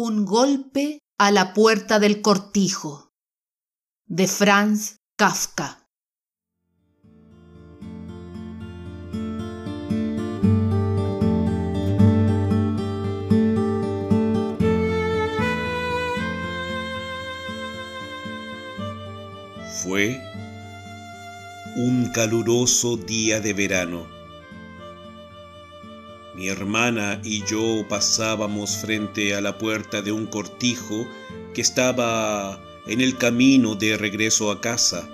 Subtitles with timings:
[0.00, 3.10] Un golpe a la puerta del cortijo
[4.06, 5.90] de Franz Kafka.
[19.82, 20.22] Fue
[21.74, 24.17] un caluroso día de verano.
[26.38, 31.04] Mi hermana y yo pasábamos frente a la puerta de un cortijo
[31.52, 35.08] que estaba en el camino de regreso a casa.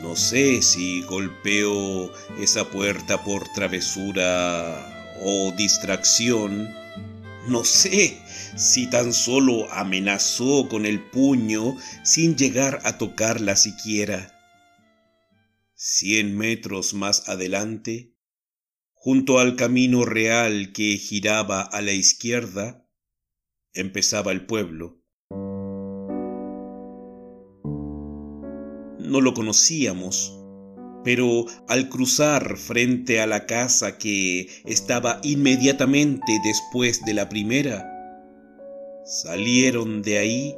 [0.00, 2.10] No sé si golpeó
[2.40, 6.74] esa puerta por travesura o distracción.
[7.46, 8.22] No sé
[8.56, 14.34] si tan solo amenazó con el puño sin llegar a tocarla siquiera.
[15.74, 18.11] Cien metros más adelante,
[19.04, 22.88] junto al camino real que giraba a la izquierda,
[23.74, 25.02] empezaba el pueblo.
[29.00, 30.38] No lo conocíamos,
[31.02, 37.84] pero al cruzar frente a la casa que estaba inmediatamente después de la primera,
[39.04, 40.54] salieron de ahí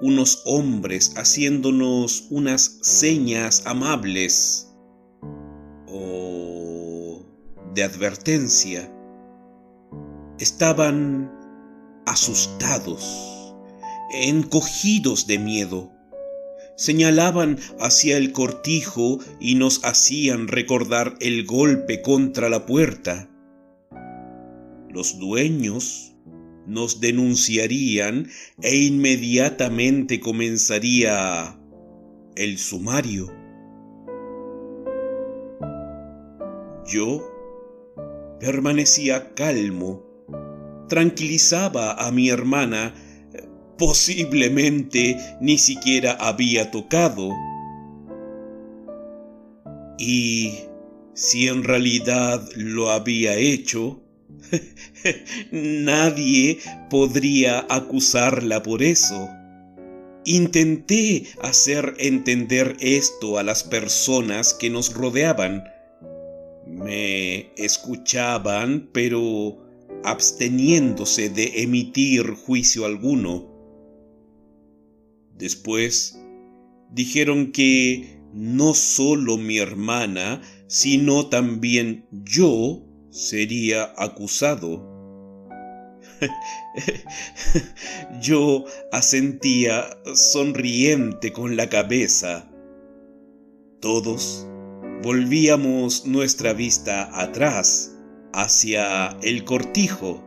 [0.00, 4.69] unos hombres haciéndonos unas señas amables
[7.80, 8.92] de advertencia.
[10.38, 11.32] Estaban
[12.04, 13.54] asustados,
[14.12, 15.90] encogidos de miedo.
[16.76, 23.30] Señalaban hacia el cortijo y nos hacían recordar el golpe contra la puerta.
[24.90, 26.14] Los dueños
[26.66, 28.28] nos denunciarían
[28.60, 31.58] e inmediatamente comenzaría
[32.36, 33.32] el sumario.
[36.86, 37.29] Yo
[38.40, 40.04] permanecía calmo,
[40.88, 42.94] tranquilizaba a mi hermana,
[43.78, 47.30] posiblemente ni siquiera había tocado.
[49.98, 50.54] Y
[51.14, 54.02] si en realidad lo había hecho,
[55.50, 56.58] Nadie
[56.88, 59.28] podría acusarla por eso.
[60.24, 65.64] Intenté hacer entender esto a las personas que nos rodeaban.
[66.82, 69.58] Me escuchaban, pero
[70.02, 73.48] absteniéndose de emitir juicio alguno.
[75.36, 76.18] Después
[76.90, 84.90] dijeron que no solo mi hermana, sino también yo sería acusado.
[88.20, 92.50] Yo asentía sonriente con la cabeza.
[93.80, 94.46] Todos
[95.02, 97.96] volvíamos nuestra vista atrás,
[98.32, 100.22] hacia el cortijo,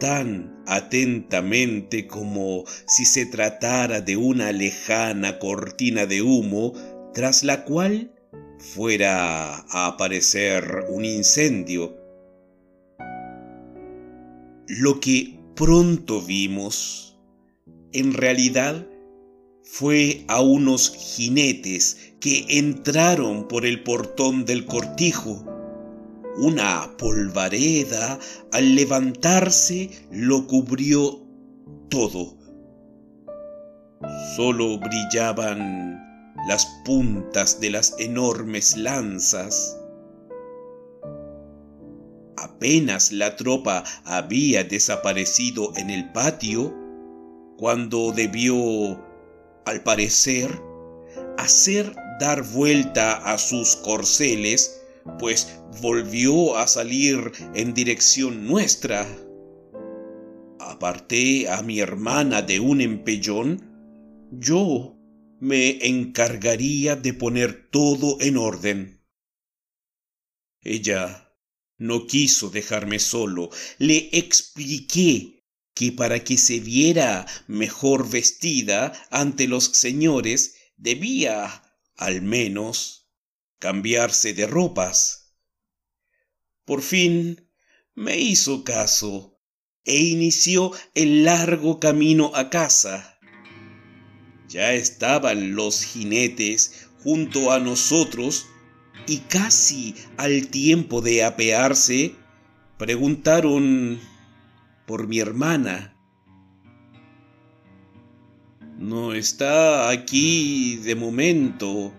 [0.00, 6.72] tan atentamente como si se tratara de una lejana cortina de humo
[7.12, 8.12] tras la cual
[8.58, 11.96] fuera a aparecer un incendio.
[14.66, 17.18] Lo que pronto vimos,
[17.92, 18.86] en realidad,
[19.70, 25.44] fue a unos jinetes que entraron por el portón del cortijo.
[26.38, 28.18] Una polvareda
[28.50, 31.20] al levantarse lo cubrió
[31.90, 32.38] todo.
[34.36, 39.78] Solo brillaban las puntas de las enormes lanzas.
[42.38, 46.74] Apenas la tropa había desaparecido en el patio,
[47.58, 49.07] cuando debió,
[49.68, 50.62] al parecer,
[51.36, 54.82] hacer dar vuelta a sus corceles,
[55.18, 59.06] pues volvió a salir en dirección nuestra.
[60.58, 64.96] Aparté a mi hermana de un empellón, yo
[65.40, 69.04] me encargaría de poner todo en orden.
[70.62, 71.32] Ella
[71.78, 73.50] no quiso dejarme solo.
[73.78, 75.37] Le expliqué
[75.78, 81.62] que para que se viera mejor vestida ante los señores debía,
[81.96, 83.08] al menos,
[83.60, 85.36] cambiarse de ropas.
[86.64, 87.48] Por fin
[87.94, 89.38] me hizo caso
[89.84, 93.20] e inició el largo camino a casa.
[94.48, 98.46] Ya estaban los jinetes junto a nosotros
[99.06, 102.16] y casi al tiempo de apearse,
[102.78, 104.00] preguntaron
[104.88, 105.94] por mi hermana.
[108.78, 111.92] No está aquí de momento,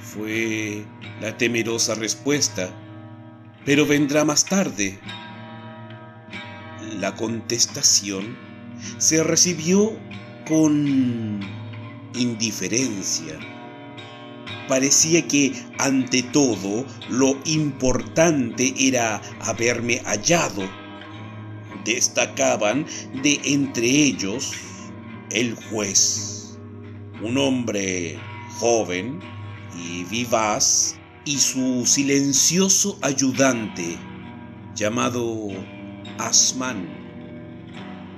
[0.00, 0.84] fue
[1.20, 2.70] la temerosa respuesta,
[3.64, 5.00] pero vendrá más tarde.
[7.00, 8.36] La contestación
[8.98, 9.98] se recibió
[10.46, 11.40] con
[12.14, 13.40] indiferencia.
[14.68, 20.81] Parecía que ante todo lo importante era haberme hallado.
[21.84, 22.86] Destacaban
[23.22, 24.52] de entre ellos
[25.30, 26.58] el juez,
[27.22, 28.18] un hombre
[28.58, 29.20] joven
[29.76, 33.96] y vivaz, y su silencioso ayudante,
[34.74, 35.50] llamado
[36.18, 36.88] Asman.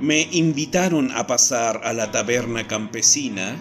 [0.00, 3.56] Me invitaron a pasar a la taberna campesina.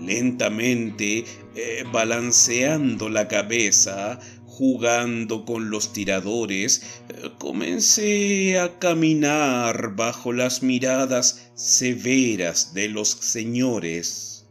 [0.00, 1.24] Lentamente,
[1.54, 4.18] eh, balanceando la cabeza,
[4.56, 14.46] jugando con los tiradores, eh, comencé a caminar bajo las miradas severas de los señores.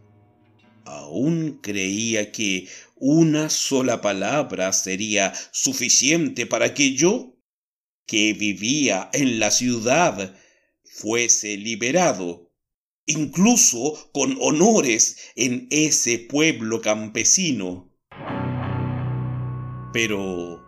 [0.86, 2.68] Aún creía que
[2.98, 7.40] una sola palabra sería suficiente para que yo,
[8.06, 10.36] que vivía en la ciudad,
[10.84, 12.54] fuese liberado,
[13.08, 17.95] incluso con honores en ese pueblo campesino.
[19.96, 20.62] Pero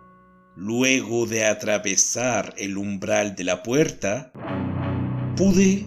[0.56, 4.32] luego de atravesar el umbral de la puerta,
[5.36, 5.86] pude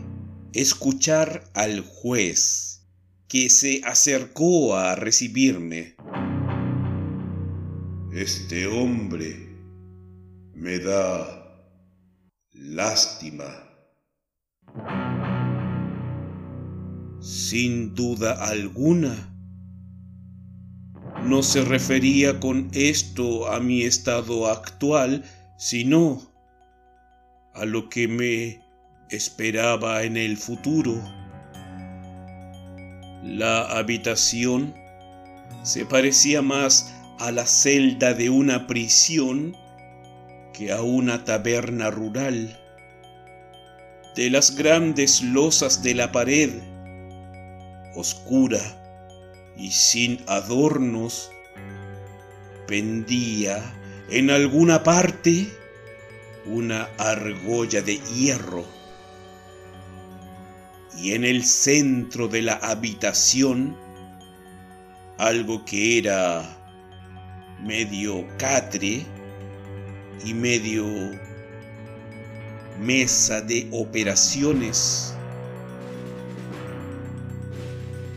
[0.52, 2.86] escuchar al juez
[3.28, 5.96] que se acercó a recibirme.
[8.12, 9.56] Este hombre
[10.52, 11.64] me da
[12.52, 13.46] lástima.
[17.22, 19.29] Sin duda alguna,
[21.24, 25.24] no se refería con esto a mi estado actual,
[25.56, 26.22] sino
[27.54, 28.60] a lo que me
[29.10, 30.94] esperaba en el futuro.
[33.22, 34.74] La habitación
[35.62, 39.54] se parecía más a la celda de una prisión
[40.54, 42.58] que a una taberna rural.
[44.16, 46.50] De las grandes losas de la pared,
[47.94, 48.79] oscura,
[49.60, 51.30] y sin adornos,
[52.66, 53.62] pendía
[54.08, 55.48] en alguna parte
[56.46, 58.64] una argolla de hierro.
[60.96, 63.76] Y en el centro de la habitación,
[65.18, 66.42] algo que era
[67.62, 69.04] medio catre
[70.24, 70.86] y medio
[72.80, 75.14] mesa de operaciones.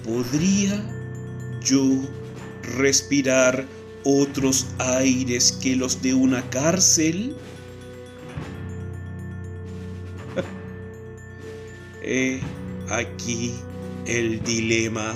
[0.05, 0.92] ¿Podría
[1.63, 1.81] yo
[2.77, 3.65] respirar
[4.03, 7.35] otros aires que los de una cárcel?
[12.01, 12.41] He
[12.89, 13.53] aquí
[14.05, 15.13] el dilema.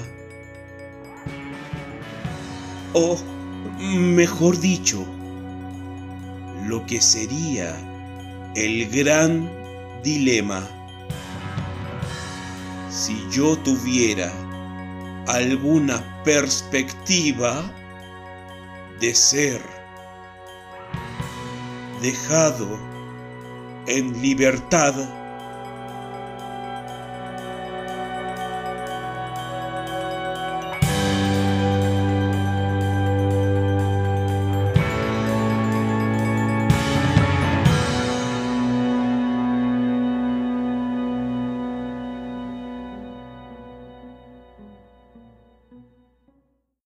[2.93, 3.17] O,
[3.79, 5.05] mejor dicho,
[6.65, 7.75] lo que sería
[8.55, 9.51] el gran
[10.03, 10.67] dilema.
[12.89, 14.31] Si yo tuviera
[15.27, 17.71] alguna perspectiva
[18.99, 19.61] de ser
[22.01, 22.79] dejado
[23.87, 24.93] en libertad